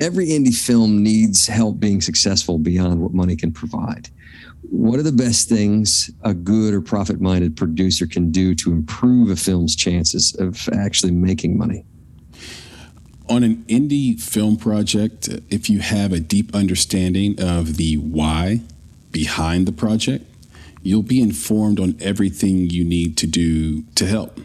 [0.00, 4.08] every indie film needs help being successful beyond what money can provide.
[4.70, 9.30] What are the best things a good or profit minded producer can do to improve
[9.30, 11.84] a film's chances of actually making money?
[13.28, 18.60] On an indie film project, if you have a deep understanding of the why
[19.12, 20.24] behind the project,
[20.82, 24.40] you'll be informed on everything you need to do to help.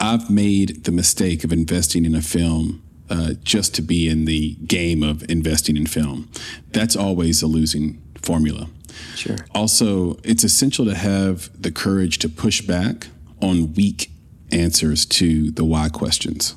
[0.00, 4.54] I've made the mistake of investing in a film uh, just to be in the
[4.66, 6.30] game of investing in film.
[6.72, 8.68] That's always a losing formula.
[9.14, 9.36] Sure.
[9.54, 13.08] Also, it's essential to have the courage to push back
[13.42, 14.10] on weak
[14.52, 16.54] answers to the why questions.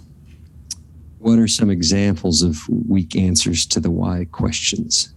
[1.20, 5.14] What are some examples of weak answers to the why questions?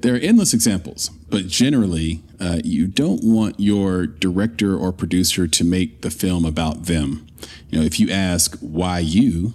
[0.00, 5.64] There are endless examples, but generally, uh, you don't want your director or producer to
[5.64, 7.26] make the film about them.
[7.70, 9.54] You know, if you ask why you,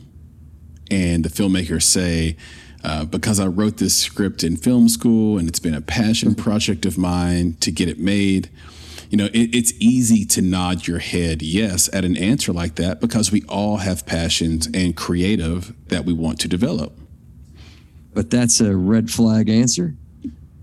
[0.91, 2.35] and the filmmakers say,
[2.83, 6.85] uh, because I wrote this script in film school and it's been a passion project
[6.85, 8.49] of mine to get it made.
[9.09, 12.99] You know, it, it's easy to nod your head yes at an answer like that
[12.99, 16.97] because we all have passions and creative that we want to develop.
[18.13, 19.95] But that's a red flag answer.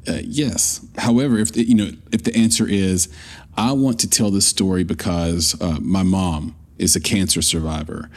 [0.06, 0.84] Uh, yes.
[0.96, 3.08] However, if the, you know if the answer is,
[3.56, 8.10] I want to tell this story because uh, my mom is a cancer survivor,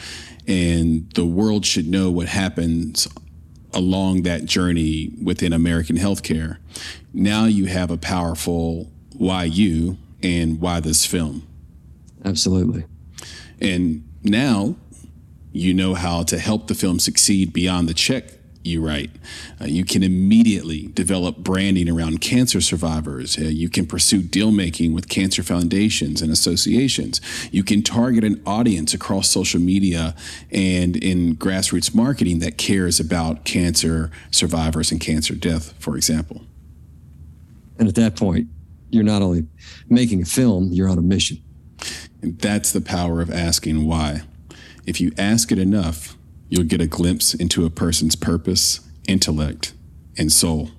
[0.47, 3.07] and the world should know what happens
[3.73, 6.57] along that journey within American healthcare.
[7.13, 11.47] Now you have a powerful why you and why this film.
[12.23, 12.85] Absolutely.
[13.59, 14.75] And now
[15.51, 18.25] you know how to help the film succeed beyond the check
[18.63, 19.11] you write.
[19.59, 23.37] Uh, you can immediately develop branding around cancer survivors.
[23.37, 27.21] Uh, you can pursue deal making with cancer foundations and associations.
[27.51, 30.15] You can target an audience across social media
[30.51, 36.41] and in grassroots marketing that cares about cancer survivors and cancer death, for example.
[37.79, 38.47] And at that point,
[38.91, 39.47] you're not only
[39.89, 41.41] making a film, you're on a mission.
[42.21, 44.21] And that's the power of asking why.
[44.85, 46.17] If you ask it enough,
[46.51, 49.73] you'll get a glimpse into a person's purpose, intellect,
[50.17, 50.69] and soul.